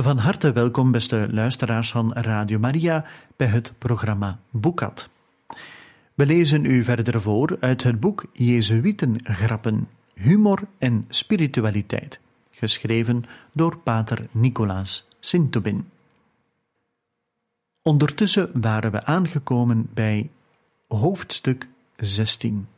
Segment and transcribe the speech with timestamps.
[0.00, 3.04] Van harte welkom, beste luisteraars van Radio Maria,
[3.36, 5.08] bij het programma Boekat.
[6.14, 12.20] We lezen u verder voor uit het boek Jezuïtengrappen, humor en spiritualiteit,
[12.50, 15.90] geschreven door pater Nicolaas Sintobin.
[17.82, 20.30] Ondertussen waren we aangekomen bij
[20.88, 22.68] hoofdstuk 16.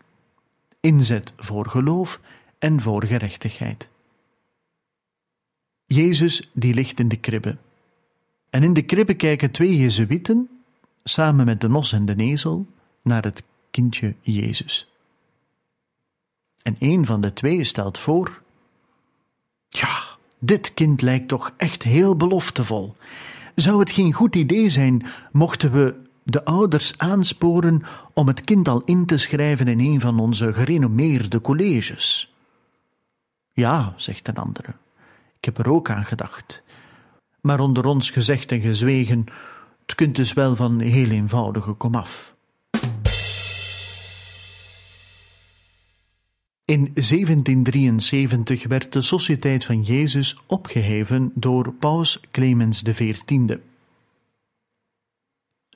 [0.81, 2.21] Inzet voor geloof
[2.59, 3.89] en voor gerechtigheid.
[5.95, 7.57] Jezus die ligt in de kribbe.
[8.51, 10.49] En in de kribbe kijken twee Jezuïeten,
[11.05, 12.67] samen met de nos en de ezel,
[13.03, 14.89] naar het kindje Jezus.
[16.63, 18.43] En een van de twee stelt voor:
[19.69, 19.99] Ja,
[20.39, 22.97] dit kind lijkt toch echt heel beloftevol.
[23.55, 27.83] Zou het geen goed idee zijn mochten we de ouders aansporen
[28.13, 32.35] om het kind al in te schrijven in een van onze gerenommeerde colleges?
[33.53, 34.75] Ja, zegt een andere.
[35.41, 36.63] Ik heb er ook aan gedacht.
[37.41, 39.27] Maar onder ons gezegd en gezwegen,
[39.83, 42.35] het kunt dus wel van heel eenvoudige komaf.
[46.65, 53.57] In 1773 werd de Sociëteit van Jezus opgeheven door Paus Clemens XIV.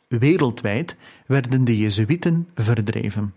[0.09, 3.35] Wereldwijd werden de Jezuïeten verdreven.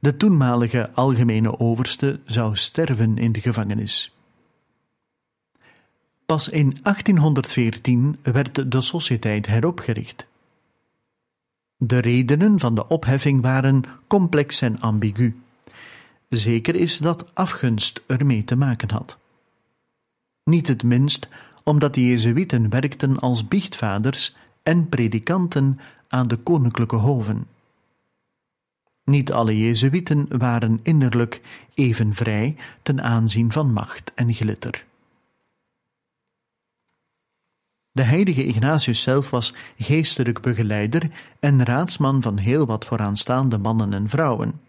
[0.00, 4.15] De toenmalige algemene overste zou sterven in de gevangenis.
[6.26, 10.26] Pas in 1814 werd de Sociëteit heropgericht.
[11.76, 15.40] De redenen van de opheffing waren complex en ambigu.
[16.28, 19.18] Zeker is dat afgunst ermee te maken had.
[20.44, 21.28] Niet het minst
[21.62, 27.46] omdat de Jezuïeten werkten als biechtvaders en predikanten aan de koninklijke hoven.
[29.04, 31.40] Niet alle Jezuïeten waren innerlijk
[31.74, 34.85] even vrij ten aanzien van macht en glitter.
[37.96, 44.08] De heilige Ignatius zelf was geestelijk begeleider en raadsman van heel wat vooraanstaande mannen en
[44.08, 44.60] vrouwen.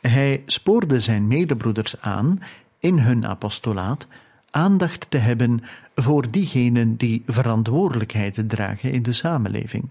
[0.00, 2.40] Hij spoorde zijn medebroeders aan
[2.78, 4.06] in hun apostolaat
[4.50, 5.62] aandacht te hebben
[5.94, 9.88] voor diegenen die verantwoordelijkheid dragen in de samenleving.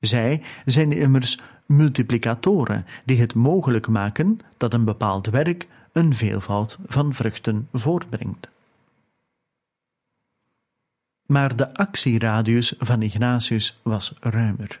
[0.00, 7.14] Zij zijn immers multiplicatoren die het mogelijk maken dat een bepaald werk een veelvoud van
[7.14, 8.48] vruchten voortbrengt.
[11.32, 14.80] Maar de actieradius van Ignatius was ruimer.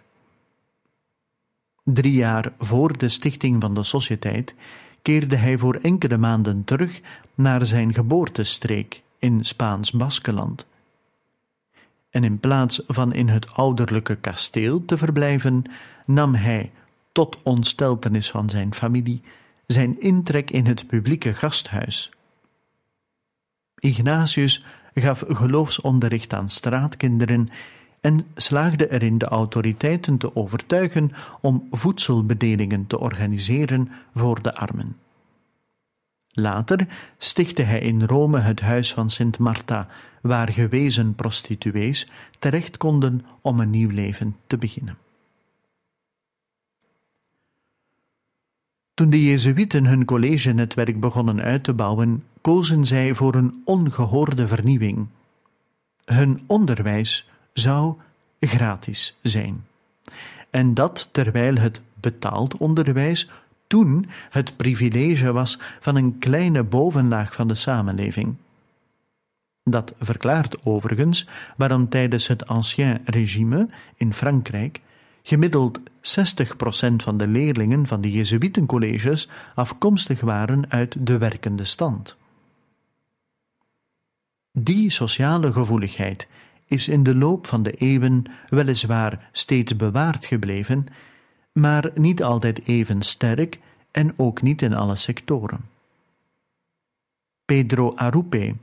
[1.84, 4.54] Drie jaar voor de stichting van de Sociëteit
[5.02, 7.00] keerde hij voor enkele maanden terug
[7.34, 10.68] naar zijn geboortestreek in Spaans Baskeland.
[12.10, 15.62] En in plaats van in het ouderlijke kasteel te verblijven,
[16.06, 16.72] nam hij,
[17.12, 19.22] tot ontsteltenis van zijn familie,
[19.66, 22.10] zijn intrek in het publieke gasthuis.
[23.78, 24.64] Ignatius
[25.00, 27.48] gaf geloofsonderricht aan straatkinderen
[28.00, 34.96] en slaagde erin de autoriteiten te overtuigen om voedselbedelingen te organiseren voor de armen.
[36.30, 36.86] Later
[37.18, 39.88] stichtte hij in Rome het huis van Sint Martha,
[40.22, 42.08] waar gewezen prostituees
[42.38, 44.96] terecht konden om een nieuw leven te beginnen.
[48.98, 55.06] Toen de Jezuïeten hun collegenetwerk begonnen uit te bouwen, kozen zij voor een ongehoorde vernieuwing.
[56.04, 57.94] Hun onderwijs zou
[58.40, 59.64] gratis zijn.
[60.50, 63.30] En dat terwijl het betaald onderwijs
[63.66, 68.34] toen het privilege was van een kleine bovenlaag van de samenleving.
[69.62, 74.80] Dat verklaart overigens waarom tijdens het Ancien Regime in Frankrijk
[75.28, 75.82] gemiddeld 60%
[76.96, 82.16] van de leerlingen van de Jezuïtencolleges afkomstig waren uit de werkende stand.
[84.52, 86.28] Die sociale gevoeligheid
[86.66, 90.86] is in de loop van de eeuwen weliswaar steeds bewaard gebleven,
[91.52, 93.58] maar niet altijd even sterk
[93.90, 95.60] en ook niet in alle sectoren.
[97.44, 98.54] Pedro Arupe,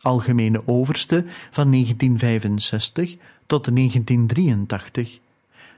[0.00, 3.16] algemene overste van 1965
[3.46, 5.20] tot 1983,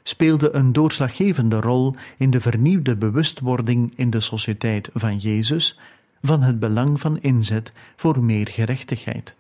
[0.07, 5.79] speelde een doorslaggevende rol in de vernieuwde bewustwording in de Sociëteit van Jezus
[6.23, 9.35] van het belang van inzet voor meer gerechtigheid.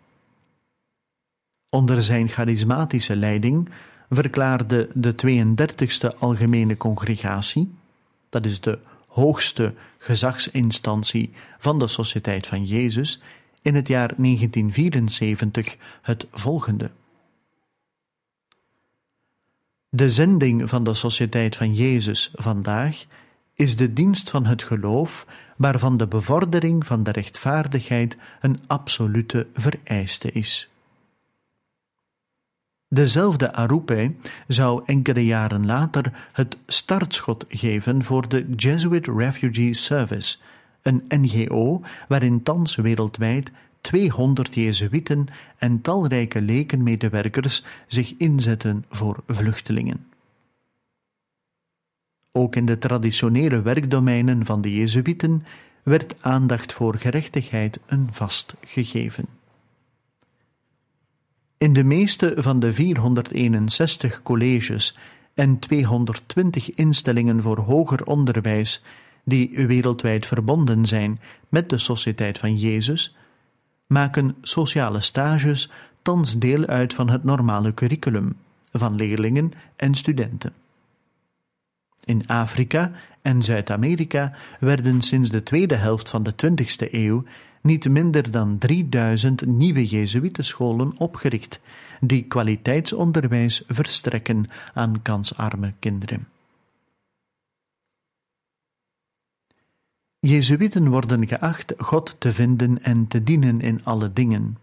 [1.68, 3.68] Onder zijn charismatische leiding
[4.10, 7.74] verklaarde de 32e Algemene Congregatie,
[8.28, 8.78] dat is de
[9.08, 13.20] hoogste gezagsinstantie van de Sociëteit van Jezus,
[13.62, 16.90] in het jaar 1974 het volgende.
[19.94, 23.04] De zending van de Sociëteit van Jezus vandaag
[23.54, 25.26] is de dienst van het geloof,
[25.56, 30.70] waarvan de bevordering van de rechtvaardigheid een absolute vereiste is.
[32.88, 34.14] Dezelfde Arupe
[34.46, 40.36] zou enkele jaren later het startschot geven voor de Jesuit Refugee Service,
[40.82, 43.52] een NGO waarin thans wereldwijd
[43.84, 45.26] 200 Jezuïten
[45.58, 50.06] en talrijke lekenmedewerkers zich inzetten voor vluchtelingen.
[52.32, 55.44] Ook in de traditionele werkdomeinen van de Jezuïten
[55.82, 59.26] werd aandacht voor gerechtigheid een vast gegeven.
[61.58, 64.96] In de meeste van de 461 colleges
[65.34, 68.82] en 220 instellingen voor hoger onderwijs
[69.24, 73.16] die wereldwijd verbonden zijn met de Sociëteit van Jezus,
[73.86, 75.70] maken sociale stages
[76.02, 78.36] thans deel uit van het normale curriculum
[78.72, 80.52] van leerlingen en studenten.
[82.04, 82.92] In Afrika
[83.22, 87.24] en Zuid-Amerika werden sinds de tweede helft van de 20e eeuw
[87.62, 91.60] niet minder dan 3000 nieuwe Jezuïtenscholen opgericht,
[92.00, 94.44] die kwaliteitsonderwijs verstrekken
[94.74, 96.33] aan kansarme kinderen.
[100.26, 104.58] Jezuïten worden geacht God te vinden en te dienen in alle dingen,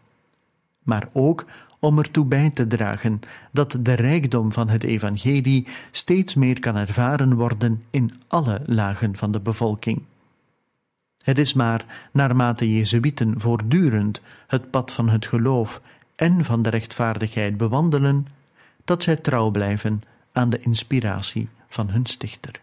[0.84, 1.46] maar ook
[1.80, 3.20] om ertoe bij te dragen
[3.52, 9.32] dat de rijkdom van het evangelie steeds meer kan ervaren worden in alle lagen van
[9.32, 10.02] de bevolking.
[11.24, 15.82] Het is maar naarmate Jezuïten voortdurend het pad van het geloof
[16.16, 18.28] en van de rechtvaardigheid bewandelen,
[18.86, 22.62] dat zij trouw blijven aan de inspiratie van hun stichter.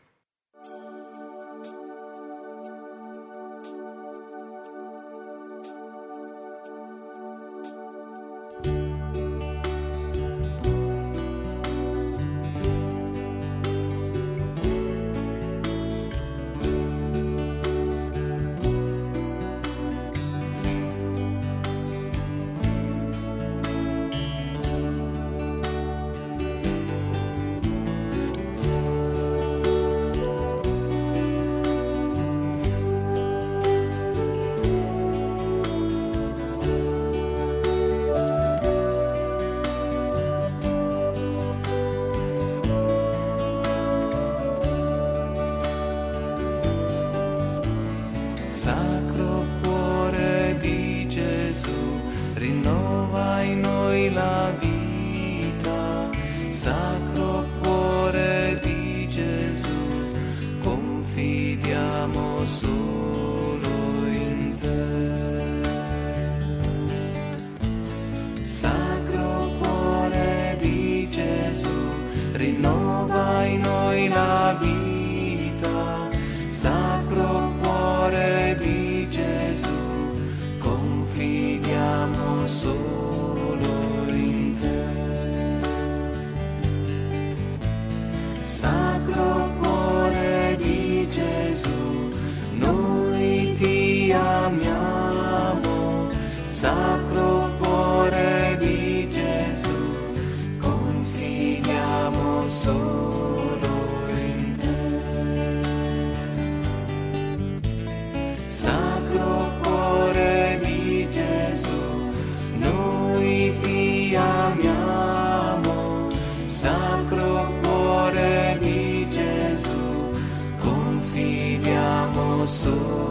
[122.48, 123.07] soul.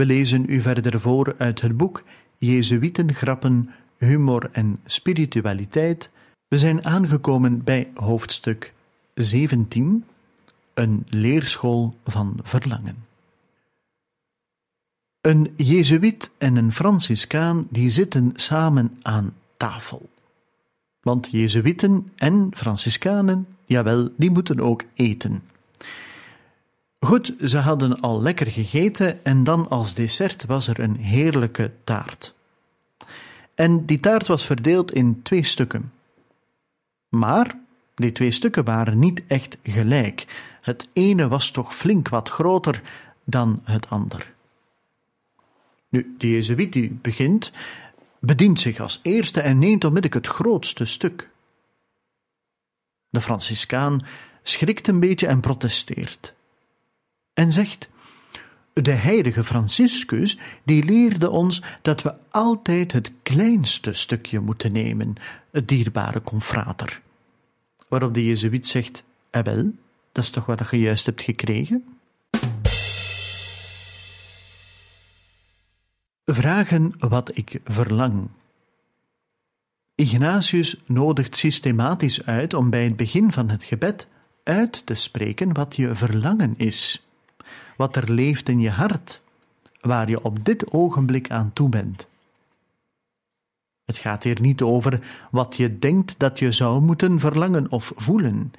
[0.00, 2.02] We lezen u verder voor uit het boek
[2.36, 6.10] Jezuïtengrappen, humor en spiritualiteit.
[6.48, 8.72] We zijn aangekomen bij hoofdstuk
[9.14, 10.04] 17,
[10.74, 12.96] een leerschool van verlangen.
[15.20, 20.08] Een Jezuïet en een Franciscaan die zitten samen aan tafel.
[21.00, 25.42] Want Jezuïeten en Franciscanen, jawel, die moeten ook eten.
[27.06, 32.34] Goed, ze hadden al lekker gegeten en dan als dessert was er een heerlijke taart.
[33.54, 35.92] En die taart was verdeeld in twee stukken.
[37.08, 37.58] Maar
[37.94, 40.26] die twee stukken waren niet echt gelijk.
[40.60, 42.82] Het ene was toch flink wat groter
[43.24, 44.32] dan het ander.
[45.88, 47.52] Nu, de Jezuïet die begint,
[48.18, 51.28] bedient zich als eerste en neemt onmiddellijk het grootste stuk.
[53.08, 54.06] De Franciscaan
[54.42, 56.34] schrikt een beetje en protesteert.
[57.40, 57.88] En zegt:
[58.72, 65.14] De heilige Franciscus die leerde ons dat we altijd het kleinste stukje moeten nemen,
[65.50, 67.00] het dierbare confrater.
[67.88, 69.72] Waarop de Jezuïet zegt: Eh wel,
[70.12, 71.84] dat is toch wat je juist hebt gekregen?
[76.24, 78.28] Vragen wat ik verlang.
[79.94, 84.06] Ignatius nodigt systematisch uit om bij het begin van het gebed
[84.42, 87.04] uit te spreken wat je verlangen is,
[87.80, 89.22] wat er leeft in je hart,
[89.80, 92.08] waar je op dit ogenblik aan toe bent.
[93.84, 98.52] Het gaat hier niet over wat je denkt dat je zou moeten verlangen of voelen,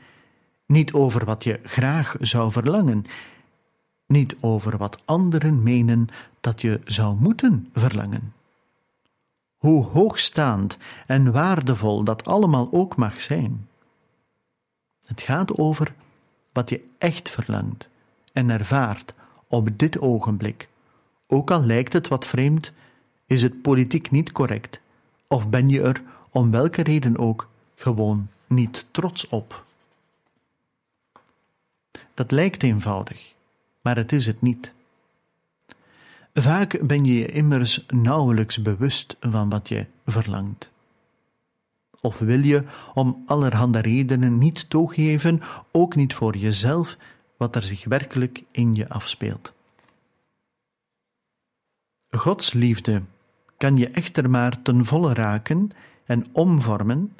[0.65, 3.05] niet over wat je graag zou verlangen,
[4.07, 6.07] niet over wat anderen menen
[6.39, 8.33] dat je zou moeten verlangen.
[9.57, 13.67] Hoe hoogstaand en waardevol dat allemaal ook mag zijn.
[15.05, 15.93] Het gaat over
[16.51, 17.89] wat je echt verlangt
[18.33, 19.13] en ervaart
[19.47, 20.69] op dit ogenblik.
[21.27, 22.71] Ook al lijkt het wat vreemd,
[23.25, 24.81] is het politiek niet correct,
[25.27, 29.65] of ben je er om welke reden ook gewoon niet trots op.
[32.13, 33.33] Dat lijkt eenvoudig,
[33.81, 34.73] maar het is het niet.
[36.33, 40.69] Vaak ben je je immers nauwelijks bewust van wat je verlangt.
[42.01, 46.97] Of wil je om allerhande redenen niet toegeven, ook niet voor jezelf,
[47.41, 49.53] wat er zich werkelijk in je afspeelt.
[52.09, 53.01] Gods liefde
[53.57, 55.71] kan je echter maar ten volle raken
[56.05, 57.15] en omvormen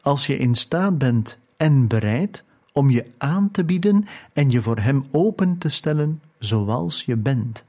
[0.00, 4.78] als je in staat bent en bereid om je aan te bieden en je voor
[4.78, 7.64] Hem open te stellen zoals je bent.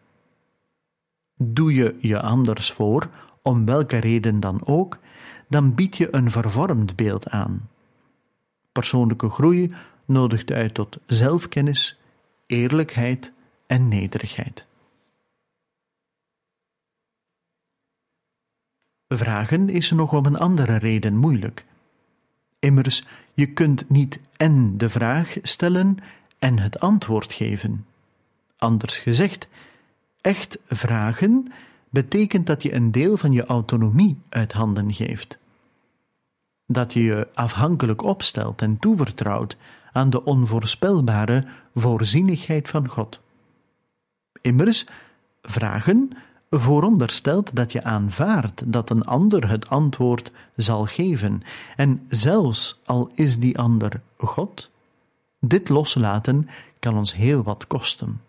[1.35, 3.09] Doe je je anders voor,
[3.41, 4.99] om welke reden dan ook,
[5.47, 7.69] dan bied je een vervormd beeld aan.
[8.71, 9.73] Persoonlijke groei
[10.05, 11.99] nodigt uit tot zelfkennis,
[12.45, 13.31] eerlijkheid
[13.67, 14.65] en nederigheid.
[19.07, 21.65] Vragen is nog om een andere reden moeilijk.
[22.59, 25.97] Immers, je kunt niet en de vraag stellen
[26.39, 27.85] en het antwoord geven.
[28.57, 29.47] Anders gezegd,
[30.21, 31.51] echt vragen
[31.89, 35.37] betekent dat je een deel van je autonomie uit handen geeft.
[36.65, 39.57] Dat je je afhankelijk opstelt en toevertrouwt
[39.93, 43.19] aan de onvoorspelbare voorzienigheid van God.
[44.41, 44.85] Immers,
[45.41, 46.09] vragen
[46.49, 51.43] vooronderstelt dat je aanvaardt dat een ander het antwoord zal geven,
[51.75, 54.69] en zelfs al is die ander God,
[55.39, 58.21] dit loslaten kan ons heel wat kosten.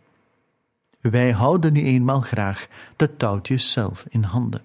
[1.00, 2.66] Wij houden nu eenmaal graag
[2.97, 4.62] de touwtjes zelf in handen.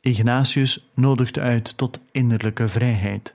[0.00, 3.34] Ignatius nodigt uit tot innerlijke vrijheid.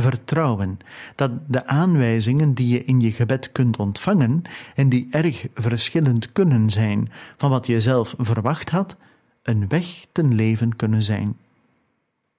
[0.00, 0.78] Vertrouwen
[1.14, 4.42] dat de aanwijzingen die je in je gebed kunt ontvangen
[4.74, 8.96] en die erg verschillend kunnen zijn van wat je zelf verwacht had,
[9.42, 11.36] een weg ten leven kunnen zijn.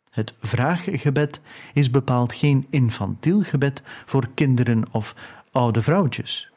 [0.10, 1.42] Het vraaggebed
[1.74, 5.16] is bepaald geen infantiel gebed voor kinderen of
[5.52, 6.52] oude vrouwtjes.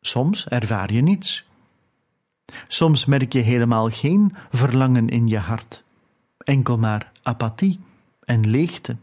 [0.00, 1.44] Soms ervaar je niets.
[2.68, 5.82] Soms merk je helemaal geen verlangen in je hart,
[6.38, 7.80] enkel maar apathie
[8.24, 8.96] en leegte.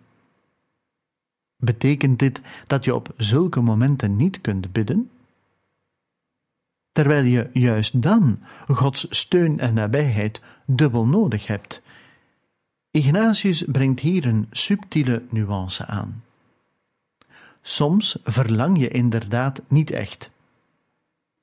[1.62, 5.10] Betekent dit dat je op zulke momenten niet kunt bidden?
[6.92, 11.82] Terwijl je juist dan Gods steun en nabijheid dubbel nodig hebt.
[12.92, 16.24] Ignatius brengt hier een subtiele nuance aan.
[17.62, 20.32] Soms verlang je inderdaad niet echt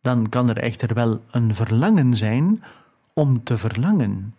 [0.08, 2.62] dan kan er echter wel een verlangen zijn
[3.12, 4.34] om te verlangen.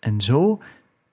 [0.00, 0.62] En zo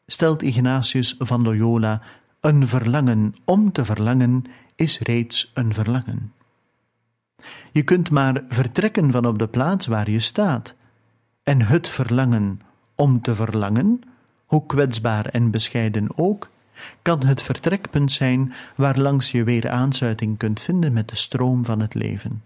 [0.05, 2.01] stelt Ignatius van Loyola:
[2.41, 4.43] een verlangen om te verlangen
[4.75, 6.33] is reeds een verlangen.
[7.71, 10.73] Je kunt maar vertrekken van op de plaats waar je staat.
[11.43, 12.61] En het verlangen
[12.95, 14.01] om te verlangen,
[14.45, 16.49] hoe kwetsbaar en bescheiden ook,
[17.01, 21.93] kan het vertrekpunt zijn waarlangs je weer aansluiting kunt vinden met de stroom van het
[21.93, 22.43] leven.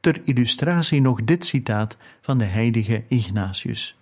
[0.00, 3.96] Ter illustratie nog dit citaat van de heilige Ignatius.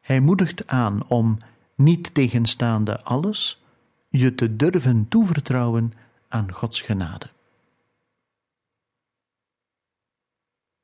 [0.00, 1.38] Hij moedigt aan om,
[1.80, 3.62] niet tegenstaande alles,
[4.08, 5.92] je te durven toevertrouwen
[6.28, 7.26] aan Gods genade.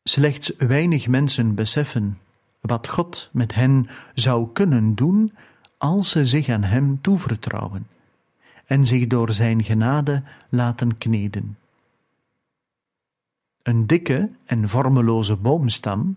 [0.03, 2.19] Slechts weinig mensen beseffen
[2.61, 5.33] wat God met hen zou kunnen doen
[5.79, 7.87] als ze zich aan Hem toevertrouwen
[8.65, 11.59] en zich door Zijn genade laten kneden.
[13.63, 16.17] Een dikke en vormeloze boomstam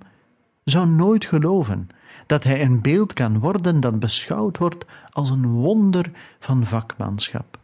[0.63, 1.89] zou nooit geloven
[2.29, 7.59] dat hij een beeld kan worden dat beschouwd wordt als een wonder van vakmanschap.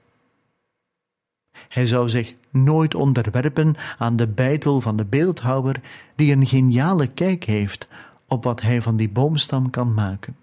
[1.67, 5.81] Hij zou zich nooit onderwerpen aan de beitel van de beeldhouwer
[6.15, 7.87] die een geniale kijk heeft
[8.27, 10.35] op wat hij van die boomstam kan maken.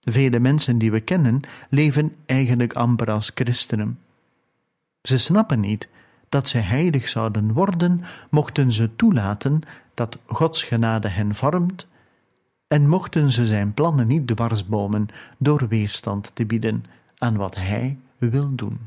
[0.00, 3.98] Vele mensen die we kennen leven eigenlijk amper als christenen.
[5.02, 5.88] Ze snappen niet
[6.28, 9.60] dat ze heilig zouden worden, mochten ze toelaten
[9.94, 11.86] dat Gods genade hen vormt,
[12.74, 15.08] en mochten ze zijn plannen niet dwarsbomen
[15.38, 16.84] door weerstand te bieden
[17.18, 18.78] aan wat Hij wil doen.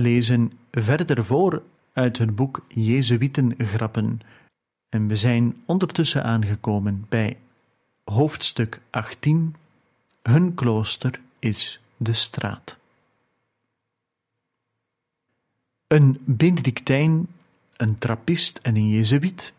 [0.00, 4.20] Lezen verder voor uit het boek Jezuïtengrappen
[4.88, 7.38] en we zijn ondertussen aangekomen bij
[8.04, 9.54] hoofdstuk 18.
[10.22, 12.78] Hun klooster is de straat.
[15.86, 17.26] Een Benedictijn,
[17.76, 19.52] een trappist en een Jezuïet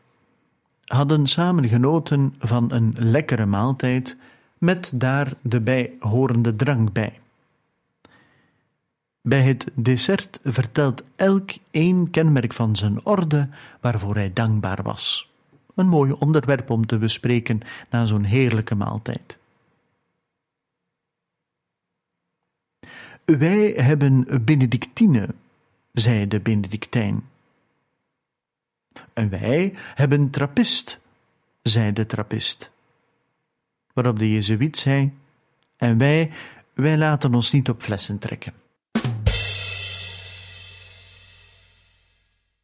[0.86, 4.18] hadden samen genoten van een lekkere maaltijd
[4.58, 7.21] met daar de bijhorende drank bij.
[9.22, 13.50] Bij het dessert vertelt elk één kenmerk van zijn orde
[13.82, 15.32] waarvoor hij dankbaar was.
[15.76, 19.38] Een mooi onderwerp om te bespreken na zo'n heerlijke maaltijd.
[23.26, 25.36] Wij hebben Benedictine,
[25.92, 27.30] zei de Benedictijn.
[29.14, 31.00] En wij hebben trappist,
[31.62, 32.72] zei de trappist.
[33.94, 35.14] Waarop de Jezuïet zei:
[35.78, 36.32] En wij,
[36.74, 38.61] wij laten ons niet op flessen trekken.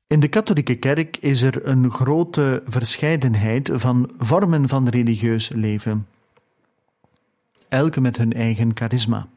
[0.07, 6.07] In de katholieke kerk is er een grote verscheidenheid van vormen van religieus leven,
[7.69, 9.27] elke met hun eigen charisma.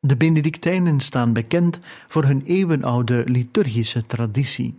[0.00, 4.74] De Benedictijnen staan bekend voor hun eeuwenoude liturgische traditie.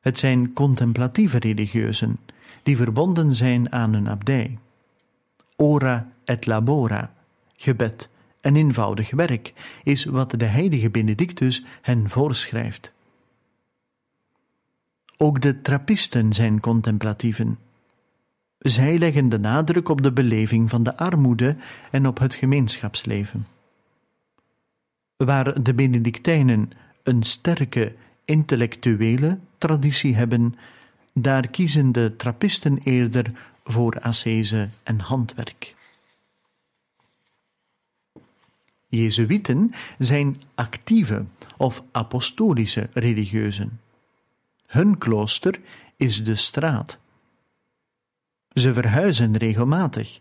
[0.00, 2.18] Het zijn contemplatieve religieuzen
[2.62, 4.58] die verbonden zijn aan een abdij.
[5.56, 7.14] Ora et labora,
[7.56, 8.08] gebed
[8.40, 12.92] en eenvoudig werk, is wat de heilige Benedictus hen voorschrijft.
[15.22, 17.58] Ook de trappisten zijn contemplatieven.
[18.58, 21.56] Zij leggen de nadruk op de beleving van de armoede
[21.90, 23.46] en op het gemeenschapsleven.
[25.16, 26.70] Waar de Benedictijnen
[27.02, 30.54] een sterke intellectuele traditie hebben,
[31.12, 33.32] daar kiezen de trappisten eerder
[33.64, 35.74] voor ascese en handwerk.
[38.88, 41.24] Jezuïten zijn actieve
[41.56, 43.80] of apostolische religieuzen.
[44.72, 45.60] Hun klooster
[45.96, 46.98] is de straat.
[48.52, 50.20] Ze verhuizen regelmatig.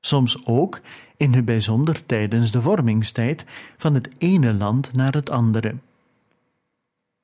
[0.00, 0.80] Soms ook
[1.16, 3.44] in het bijzonder tijdens de vormingstijd
[3.76, 5.74] van het ene land naar het andere.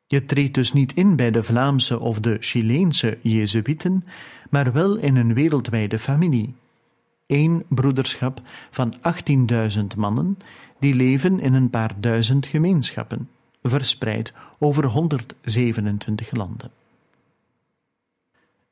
[0.06, 4.04] Je treedt dus niet in bij de Vlaamse of de Chileense Jezuïeten,
[4.50, 6.54] maar wel in een wereldwijde familie.
[7.26, 8.94] Eén broederschap van
[9.78, 10.38] 18.000 mannen
[10.78, 13.28] die leven in een paar duizend gemeenschappen
[13.62, 16.70] verspreid over 127 landen.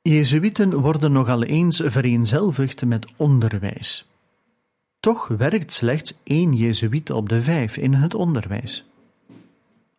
[0.03, 4.09] Jezuïeten worden nogal eens vereenzelvigd met onderwijs.
[5.01, 8.91] Toch werkt slechts één Jezuïet op de vijf in het onderwijs.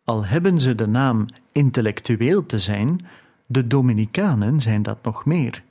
[0.04, 3.06] Al hebben ze de naam intellectueel te zijn,
[3.46, 5.62] de Dominicanen zijn dat nog meer.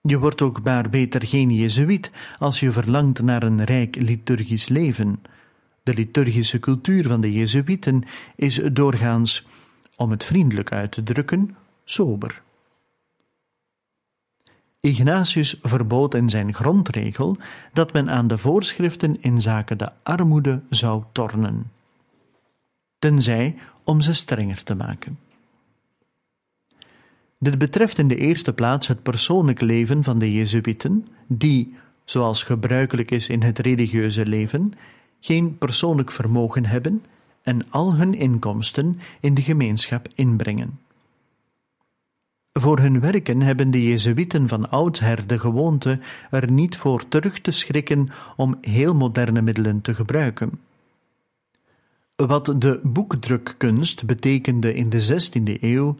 [0.00, 5.22] Je wordt ook maar beter geen Jezuïet als je verlangt naar een rijk liturgisch leven,
[5.88, 8.02] de liturgische cultuur van de Jezuïeten
[8.36, 9.46] is doorgaans,
[9.96, 12.42] om het vriendelijk uit te drukken, sober.
[14.80, 17.36] Ignatius verbood in zijn grondregel
[17.72, 21.70] dat men aan de voorschriften in zaken de armoede zou tornen,
[22.98, 25.18] tenzij om ze strenger te maken.
[27.38, 33.10] Dit betreft in de eerste plaats het persoonlijk leven van de Jezuïeten, die, zoals gebruikelijk
[33.10, 34.72] is in het religieuze leven,
[35.20, 37.04] geen persoonlijk vermogen hebben
[37.42, 40.78] en al hun inkomsten in de gemeenschap inbrengen.
[42.52, 46.00] Voor hun werken hebben de Jezuïeten van oudsher de gewoonte
[46.30, 50.60] er niet voor terug te schrikken om heel moderne middelen te gebruiken.
[52.16, 55.94] Wat de boekdrukkunst betekende in de 16e eeuw,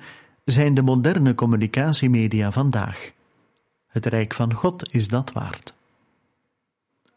[0.44, 3.12] zijn de moderne communicatiemedia vandaag.
[3.86, 5.74] Het Rijk van God is dat waard.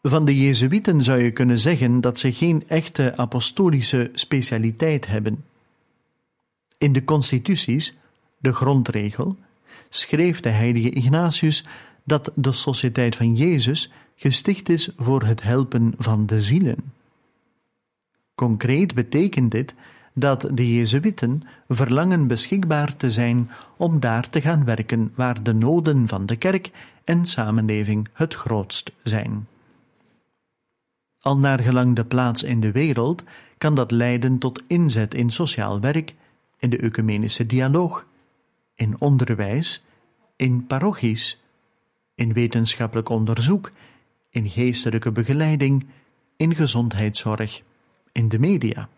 [0.02, 5.44] Van de Jezuïeten zou je kunnen zeggen dat ze geen echte apostolische specialiteit hebben.
[6.78, 7.96] In de constituties,
[8.38, 9.36] de grondregel,
[9.88, 11.64] schreef de heilige Ignatius
[12.04, 16.92] dat de Sociëteit van Jezus gesticht is voor het helpen van de zielen.
[18.34, 19.74] Concreet betekent dit
[20.14, 26.08] dat de Jezuïeten verlangen beschikbaar te zijn om daar te gaan werken waar de noden
[26.08, 26.70] van de kerk
[27.04, 29.46] en samenleving het grootst zijn.
[31.22, 33.22] Al naar gelang de plaats in de wereld
[33.58, 36.14] kan dat leiden tot inzet in sociaal werk,
[36.58, 38.06] in de ecumenische dialoog,
[38.74, 39.82] in onderwijs,
[40.36, 41.42] in parochies,
[42.14, 43.70] in wetenschappelijk onderzoek,
[44.30, 45.86] in geestelijke begeleiding,
[46.36, 47.62] in gezondheidszorg,
[48.12, 48.88] in de media.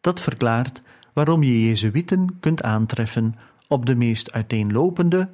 [0.00, 0.82] Dat verklaart
[1.12, 3.34] waarom je Jezuïeten kunt aantreffen
[3.68, 5.28] op de meest uiteenlopende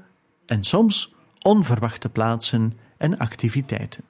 [0.47, 4.05] en soms onverwachte plaatsen en activiteiten.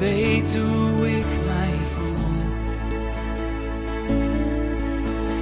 [0.00, 2.32] weet hoe ik mij voel.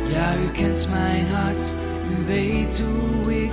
[0.09, 1.77] Ja, u kent mijn hart,
[2.11, 3.53] u weet hoe ik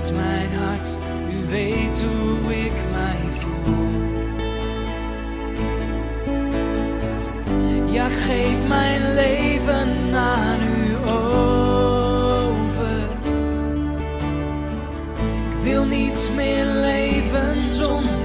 [0.00, 0.98] kent mijn hart,
[1.32, 3.88] u weet hoe ik mij voel.
[7.92, 11.98] Ja, geef mijn leven aan u over.
[15.50, 18.19] Ik wil niets meer leven zonder.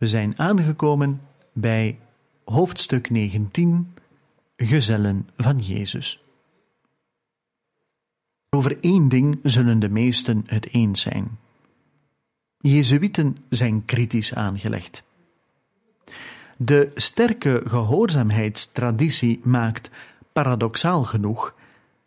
[0.00, 1.20] We zijn aangekomen
[1.52, 1.98] bij
[2.44, 3.94] hoofdstuk 19,
[4.56, 6.24] Gezellen van Jezus.
[8.50, 11.38] Over één ding zullen de meesten het eens zijn.
[12.58, 15.02] Jezuïten zijn kritisch aangelegd.
[16.56, 19.90] De sterke gehoorzaamheidstraditie maakt,
[20.32, 21.54] paradoxaal genoeg,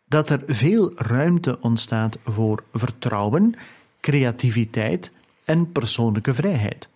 [0.07, 3.55] dat er veel ruimte ontstaat voor vertrouwen,
[3.99, 5.11] creativiteit
[5.45, 6.91] en persoonlijke vrijheid.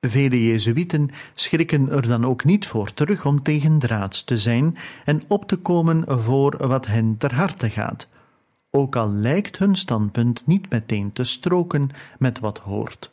[0.00, 5.48] Vele Jezuïeten schrikken er dan ook niet voor terug om tegendraads te zijn en op
[5.48, 8.08] te komen voor wat hen ter harte gaat,
[8.70, 13.12] ook al lijkt hun standpunt niet meteen te stroken met wat hoort.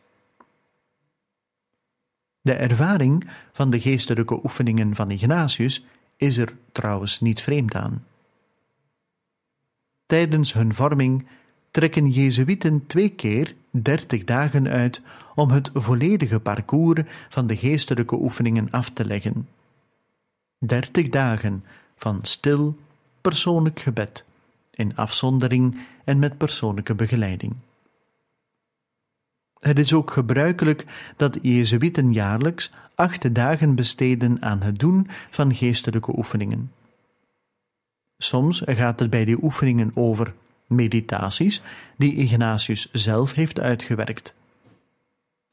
[2.41, 5.85] De ervaring van de geestelijke oefeningen van Ignatius
[6.17, 8.05] is er trouwens niet vreemd aan.
[10.05, 11.27] Tijdens hun vorming
[11.75, 15.01] trekken Jezuïeten twee keer dertig dagen uit
[15.35, 19.47] om het volledige parcours van de geestelijke oefeningen af te leggen.
[20.57, 21.63] Dertig dagen
[21.95, 22.77] van stil,
[23.21, 24.25] persoonlijk gebed,
[24.71, 27.55] in afzondering en met persoonlijke begeleiding.
[29.59, 30.85] Het is ook gebruikelijk
[31.17, 36.71] dat Jezuïeten jaarlijks acht dagen besteden aan het doen van geestelijke oefeningen.
[38.17, 40.33] Soms gaat het bij die oefeningen over
[40.67, 41.61] meditaties
[41.97, 44.35] die Ignatius zelf heeft uitgewerkt.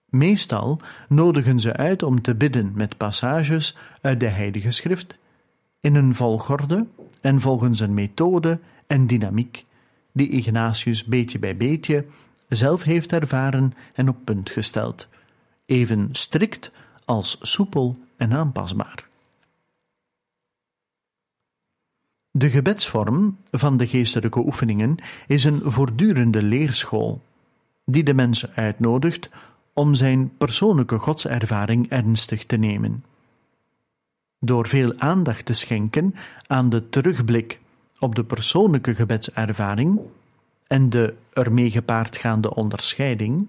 [0.05, 5.19] Meestal nodigen ze uit om te bidden met passages uit de Heilige Schrift
[5.81, 6.87] in een volgorde
[7.21, 9.65] en volgens een methode en dynamiek
[10.13, 12.05] die Ignatius beetje bij beetje
[12.49, 15.09] zelf heeft ervaren en op punt gesteld,
[15.67, 16.71] even strikt
[17.05, 19.11] als soepel en aanpasbaar.
[22.35, 27.23] De gebedsvorm van de geestelijke oefeningen is een voortdurende leerschool,
[27.85, 29.31] die de mens uitnodigt
[29.73, 33.05] om zijn persoonlijke godservaring ernstig te nemen.
[34.39, 36.15] Door veel aandacht te schenken
[36.47, 37.61] aan de terugblik
[37.99, 40.01] op de persoonlijke gebedservaring
[40.67, 43.47] en de ermee gepaard gaande onderscheiding,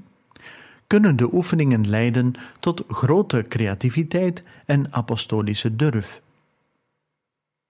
[0.87, 6.21] kunnen de oefeningen leiden tot grote creativiteit en apostolische durf.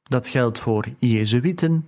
[0.04, 1.88] Dat geldt voor Jezuïeten,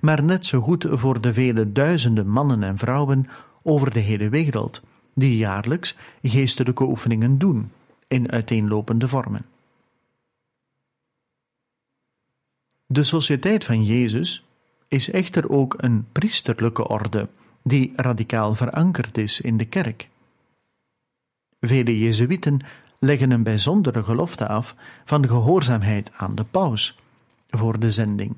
[0.00, 3.28] maar net zo goed voor de vele duizenden mannen en vrouwen
[3.62, 4.82] over de hele wereld,
[5.14, 7.72] die jaarlijks geestelijke oefeningen doen
[8.08, 9.44] in uiteenlopende vormen.
[12.86, 14.44] De Sociëteit van Jezus
[14.88, 17.28] is echter ook een priesterlijke orde
[17.62, 20.08] die radicaal verankerd is in de kerk.
[21.60, 22.60] Vele Jezuïeten
[22.98, 26.98] leggen een bijzondere gelofte af van gehoorzaamheid aan de paus
[27.56, 28.36] voor de zending.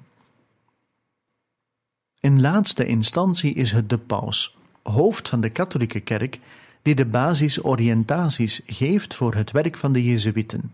[2.21, 6.41] In laatste instantie is het de paus, hoofd van de katholieke kerk,
[6.83, 10.73] die de basisoriëntaties geeft voor het werk van de Jezuïeten.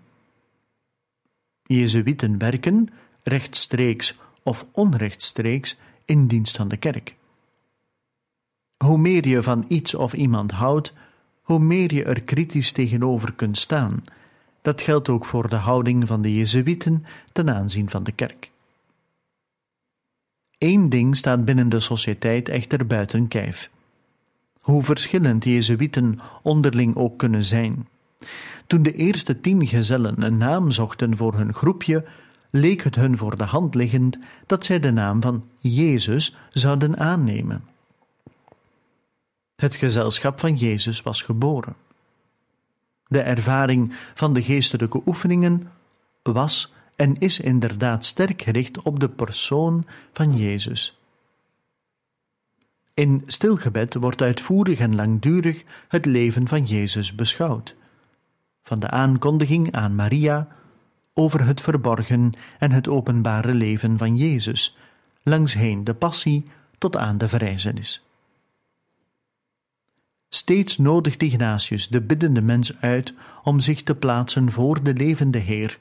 [1.62, 2.88] Jezuïeten werken,
[3.22, 7.16] rechtstreeks of onrechtstreeks, in dienst van de kerk.
[8.84, 10.92] Hoe meer je van iets of iemand houdt,
[11.42, 14.04] hoe meer je er kritisch tegenover kunt staan
[14.62, 18.50] dat geldt ook voor de houding van de Jezuïeten ten aanzien van de kerk.
[20.58, 23.70] Eén ding staat binnen de sociëteit echter buiten kijf.
[24.60, 27.88] Hoe verschillend Jezuïeten onderling ook kunnen zijn.
[28.66, 32.04] Toen de eerste tien gezellen een naam zochten voor hun groepje,
[32.50, 37.64] leek het hun voor de hand liggend dat zij de naam van Jezus zouden aannemen.
[39.56, 41.74] Het gezelschap van Jezus was geboren.
[43.10, 45.70] De ervaring van de geestelijke oefeningen
[46.22, 50.98] was en is inderdaad sterk gericht op de persoon van Jezus.
[52.94, 57.74] In stilgebed wordt uitvoerig en langdurig het leven van Jezus beschouwd.
[58.62, 60.48] Van de aankondiging aan Maria
[61.14, 64.76] over het verborgen en het openbare leven van Jezus,
[65.22, 66.44] langsheen de passie
[66.78, 68.02] tot aan de verrijzenis.
[70.32, 75.78] Steeds nodigt Ignatius de biddende mens uit om zich te plaatsen voor de levende Heer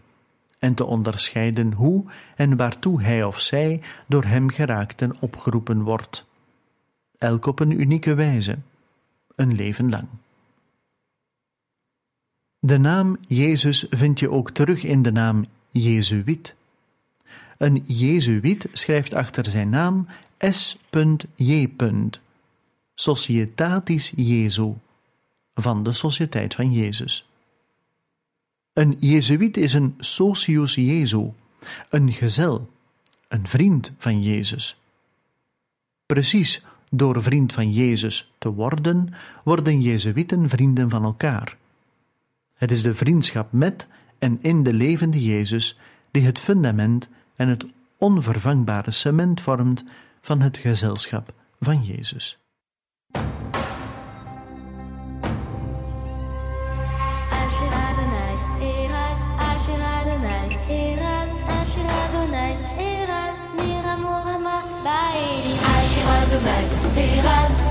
[0.60, 6.26] en te onderscheiden hoe en waartoe hij of zij door hem geraakt en opgeroepen wordt.
[7.18, 8.58] Elk op een unieke wijze,
[9.36, 10.08] een leven lang.
[12.60, 16.56] De naam Jezus vind je ook terug in de naam Jezuïet.
[17.58, 21.68] Een Jezuïet schrijft achter zijn naam S.J.
[23.00, 24.74] Societatis Jesu,
[25.54, 27.30] van de Sociëteit van Jezus.
[28.74, 31.32] Een Jezuïet is een socius Jesu,
[31.90, 32.70] een gezel,
[33.28, 34.82] een vriend van Jezus.
[36.06, 41.58] Precies door vriend van Jezus te worden, worden Jezuïeten vrienden van elkaar.
[42.56, 43.88] Het is de vriendschap met
[44.18, 45.78] en in de levende Jezus
[46.12, 47.66] die het fundament en het
[47.98, 49.84] onvervangbare cement vormt
[50.22, 52.40] van het gezelschap van Jezus.
[66.40, 66.64] Nomade
[66.96, 67.69] et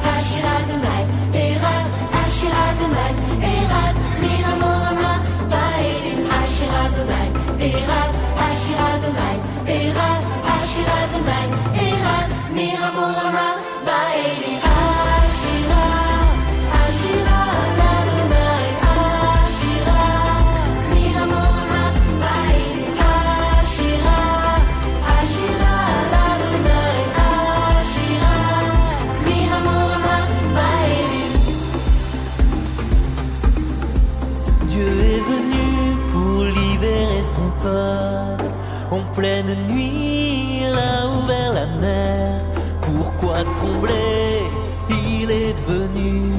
[43.39, 44.43] m'a troublé,
[44.91, 46.33] il est venu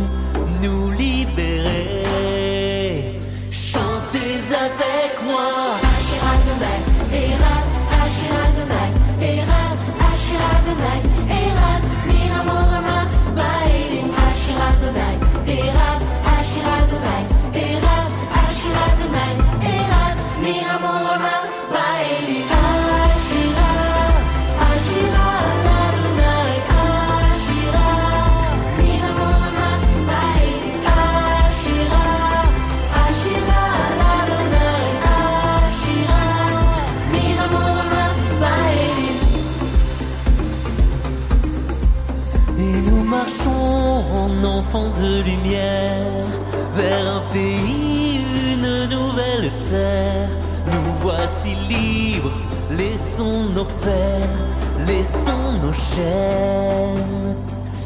[44.78, 46.28] de lumière
[46.76, 48.22] vers un pays,
[48.54, 50.30] une nouvelle terre.
[50.68, 52.32] Nous voici libres,
[52.70, 57.36] laissons nos peines, laissons nos chaînes.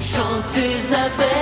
[0.01, 1.32] Chantez avec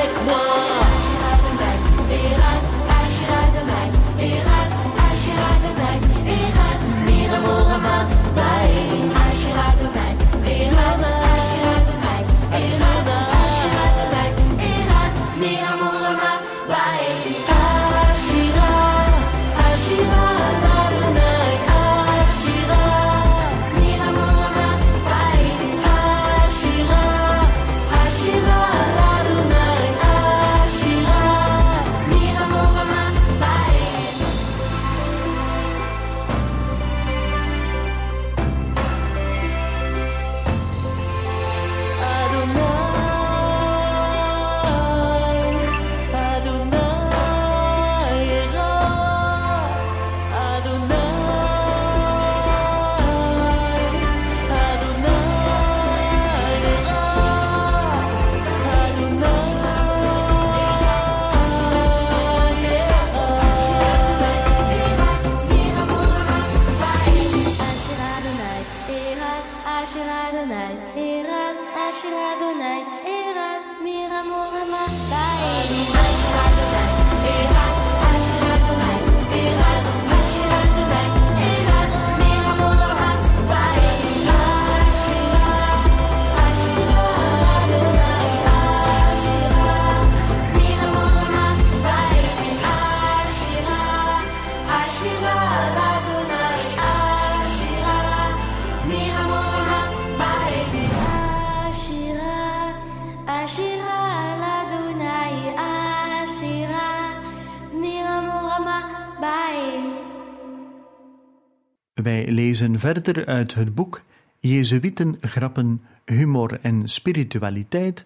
[112.81, 114.01] verder uit het boek
[114.39, 118.05] Jezuïten, grappen, humor en spiritualiteit.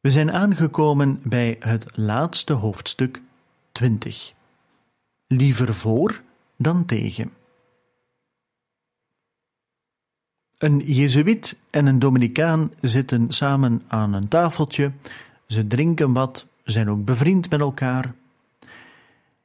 [0.00, 3.22] We zijn aangekomen bij het laatste hoofdstuk
[3.72, 4.32] 20.
[5.26, 6.22] Liever voor
[6.56, 7.30] dan tegen.
[10.58, 14.92] Een Jezuïet en een Dominicaan zitten samen aan een tafeltje.
[15.46, 18.14] Ze drinken wat, zijn ook bevriend met elkaar.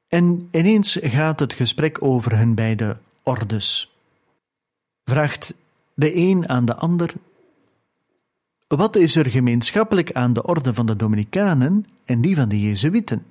[0.08, 3.95] En ineens gaat het gesprek over hun beide ordes.
[5.06, 5.54] Vraagt
[5.94, 7.14] de een aan de ander:
[8.68, 13.26] Wat is er gemeenschappelijk aan de orde van de Dominicanen en die van de Jezuïeten?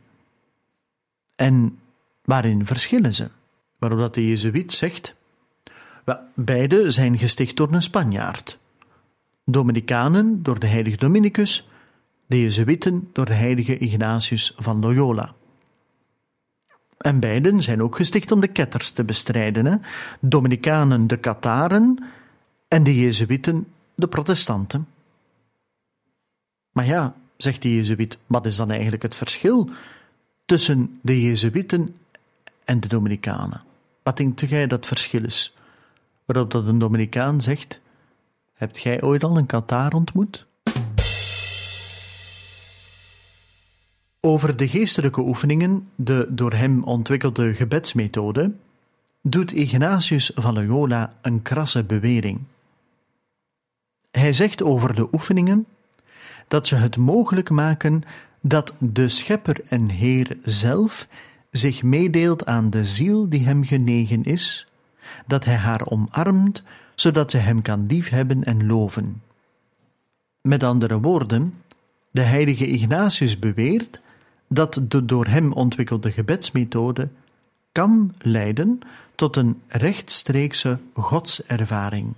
[1.37, 1.79] En
[2.25, 3.29] waarin verschillen ze?
[3.79, 5.15] Waarop dat de Jezuïet zegt:
[6.35, 8.59] beide zijn gesticht door een Spanjaard.
[9.45, 11.69] Dominicanen door de heilige Dominicus,
[12.27, 15.35] de Jezuïeten door de heilige Ignatius van Loyola.
[16.99, 19.67] En beiden zijn ook gesticht om de ketters te bestrijden.
[19.67, 19.77] Hè?
[20.21, 22.05] Dominicanen de Kataren
[22.69, 24.87] en de Jezuïeten de protestanten.
[26.73, 29.71] Maar ja, zegt de Jezuïet, wat is dan eigenlijk het verschil
[30.45, 31.97] tussen de Jezuïeten
[32.65, 33.63] en de Dominicanen?
[34.03, 35.55] Wat denkt jij dat verschil is?
[36.25, 37.81] Waarop dat een Dominicaan zegt,
[38.55, 40.47] hebt jij ooit al een Kataar ontmoet?
[44.27, 48.53] Over de geestelijke oefeningen, de door hem ontwikkelde gebedsmethode,
[49.23, 52.41] doet Ignatius van Loyola een krasse bewering.
[54.11, 55.67] Hij zegt over de oefeningen
[56.49, 58.03] dat ze het mogelijk maken
[58.41, 61.07] dat de Schepper en Heer zelf
[61.51, 64.67] zich meedeelt aan de ziel die hem genegen is,
[65.27, 66.63] dat hij haar omarmt,
[66.95, 69.23] zodat ze hem kan liefhebben en loven.
[70.41, 71.55] Met andere woorden,
[72.11, 74.03] de heilige Ignatius beweert
[74.55, 77.09] dat de door hem ontwikkelde gebedsmethode
[77.73, 78.81] kan leiden
[79.15, 82.15] tot een rechtstreekse godservaring.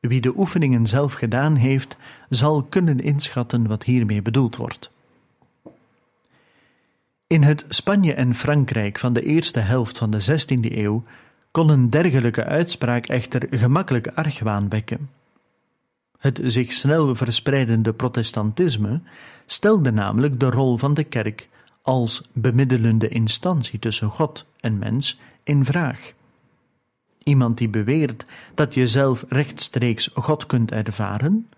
[0.00, 1.96] Wie de oefeningen zelf gedaan heeft,
[2.28, 4.90] zal kunnen inschatten wat hiermee bedoeld wordt.
[7.26, 11.04] In het Spanje en Frankrijk van de eerste helft van de 16e eeuw
[11.50, 15.10] kon een dergelijke uitspraak echter gemakkelijk argwaan wekken.
[16.22, 19.00] Het zich snel verspreidende protestantisme
[19.46, 21.48] stelde namelijk de rol van de kerk
[21.82, 26.12] als bemiddelende instantie tussen God en mens in vraag.
[27.22, 31.48] Iemand die beweert dat je zelf rechtstreeks God kunt ervaren,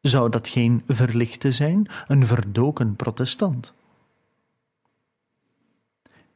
[0.00, 3.72] zou dat geen verlichte zijn, een verdoken protestant?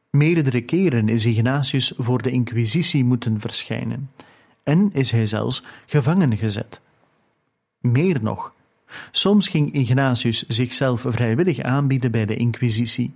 [0.09, 4.11] Meerdere keren is Ignatius voor de Inquisitie moeten verschijnen
[4.63, 6.81] en is hij zelfs gevangen gezet.
[7.91, 8.53] Meer nog,
[9.11, 13.13] soms ging Ignatius zichzelf vrijwillig aanbieden bij de Inquisitie.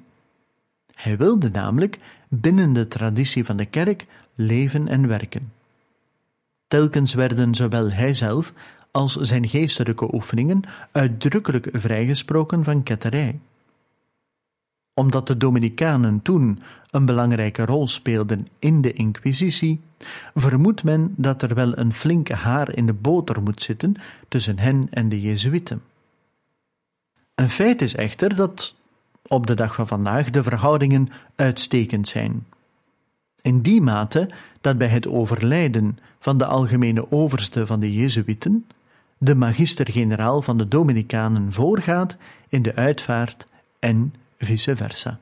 [0.94, 2.00] Hij wilde namelijk
[2.30, 4.06] binnen de traditie van de kerk
[4.36, 5.52] leven en werken.
[6.68, 8.54] Telkens werden zowel hijzelf
[8.92, 10.62] als zijn geestelijke oefeningen
[10.92, 13.40] uitdrukkelijk vrijgesproken van ketterij.
[14.98, 16.60] Omdat de Dominicanen toen
[16.92, 19.82] een belangrijke rol speelden in de Inquisitie,
[20.36, 23.96] vermoedt men dat er wel een flinke haar in de boter moet zitten
[24.28, 25.82] tussen hen en de Jezuïeten.
[27.36, 28.76] Een feit is echter dat
[29.28, 32.46] op de dag van vandaag de verhoudingen uitstekend zijn.
[33.42, 34.30] In die mate
[34.62, 38.68] dat bij het overlijden van de algemene overste van de Jezuïeten
[39.18, 42.18] de magister-generaal van de Dominicanen voorgaat
[42.48, 43.48] in de uitvaart
[43.80, 45.20] en vice versa.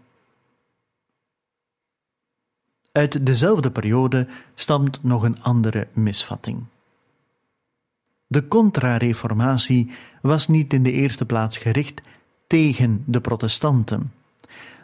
[2.92, 6.64] Uit dezelfde periode stamt nog een andere misvatting.
[8.28, 9.92] De contra-reformatie
[10.22, 12.02] was niet in de eerste plaats gericht
[12.48, 14.12] tegen de protestanten.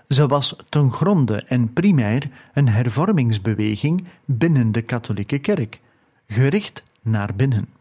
[0.07, 5.79] Ze was ten gronde en primair een hervormingsbeweging binnen de katholieke kerk,
[6.27, 7.80] gericht naar binnen.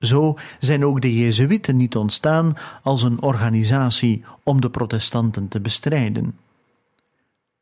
[0.00, 6.38] Zo zijn ook de Jezuïeten niet ontstaan als een organisatie om de protestanten te bestrijden.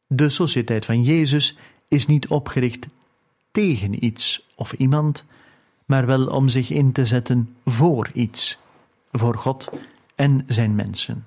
[0.07, 1.57] De Sociëteit van Jezus
[1.89, 2.87] is niet opgericht
[3.51, 5.25] tegen iets of iemand,
[5.85, 8.59] maar wel om zich in te zetten voor iets,
[9.13, 9.71] voor God
[10.15, 11.27] en zijn mensen.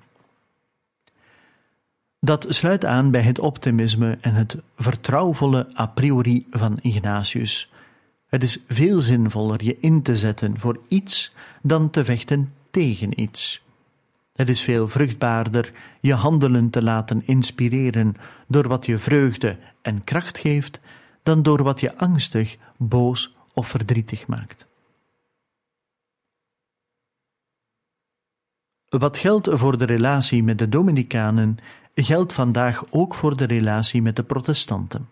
[2.20, 7.70] Dat sluit aan bij het optimisme en het vertrouwvolle a priori van Ignatius.
[8.30, 13.62] Het is veel zinvoller je in te zetten voor iets dan te vechten tegen iets.
[14.32, 18.14] Het is veel vruchtbaarder je handelen te laten inspireren
[18.48, 20.80] door wat je vreugde en kracht geeft,
[21.22, 24.66] dan door wat je angstig, boos of verdrietig maakt.
[28.88, 31.58] Wat geldt voor de relatie met de Dominicanen,
[31.94, 35.08] geldt vandaag ook voor de relatie met de protestanten.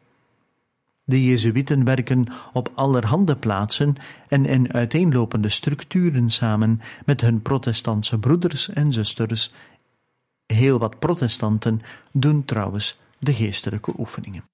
[1.09, 3.97] De Jezuïeten werken op allerhande plaatsen
[4.29, 9.53] en in uiteenlopende structuren samen met hun protestantse broeders en zusters.
[10.47, 11.81] Heel wat protestanten
[12.13, 14.45] doen trouwens de geestelijke oefeningen.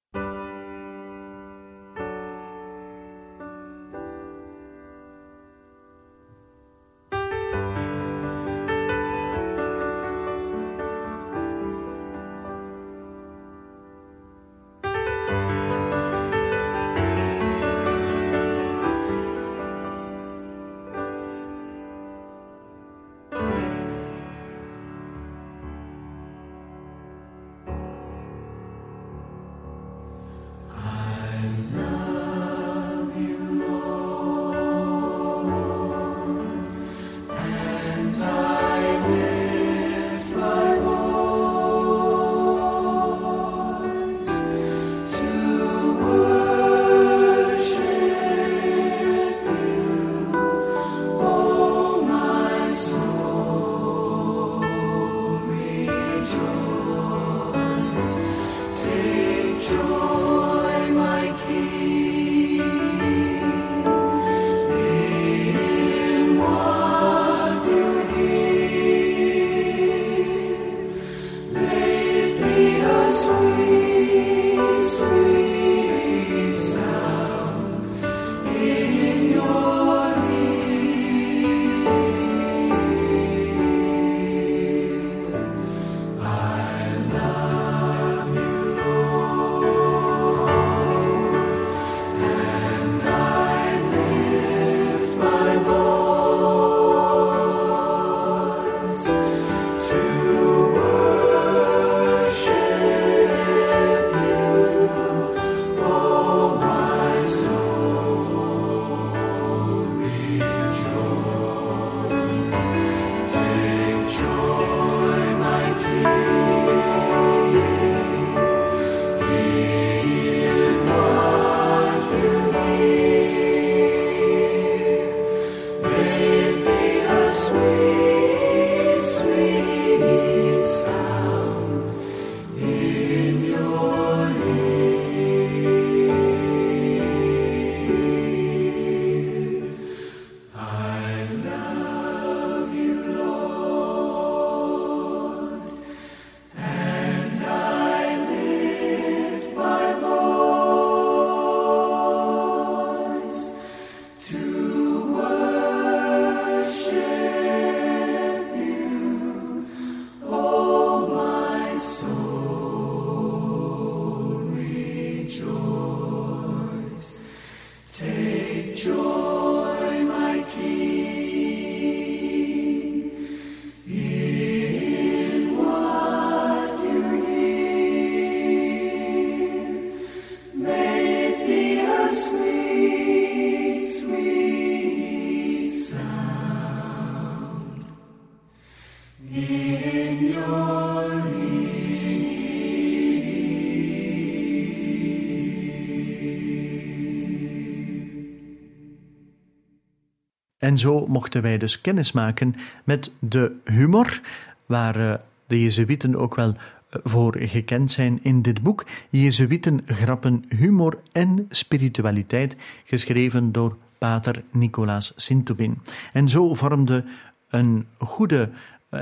[200.64, 202.54] En zo mochten wij dus kennis maken
[202.84, 204.20] met de humor,
[204.66, 205.14] waar eh,
[205.46, 208.86] de Jezuïeten ook wel eh, voor gekend zijn in dit boek.
[209.10, 215.78] Jezuïeten, grappen, humor en spiritualiteit, geschreven door pater Nicolaas Sintobin.
[216.12, 217.04] En zo vormde
[217.48, 218.50] een goede,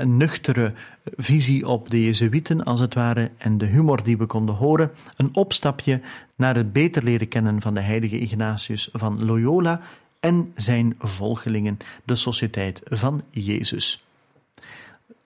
[0.03, 0.73] nuchtere
[1.15, 5.35] visie op de Jezuïeten, als het ware, en de humor die we konden horen, een
[5.35, 6.01] opstapje
[6.35, 9.81] naar het beter leren kennen van de heilige Ignatius van Loyola
[10.23, 14.05] en zijn volgelingen, de Sociëteit van Jezus.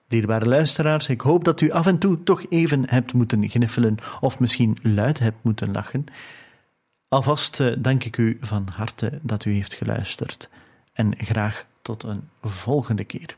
[0.08, 4.40] Dierbare luisteraars, ik hoop dat u af en toe toch even hebt moeten gniffelen of
[4.40, 6.04] misschien luid hebt moeten lachen.
[7.08, 10.48] Alvast eh, dank ik u van harte dat u heeft geluisterd
[10.92, 13.36] en graag tot een volgende keer.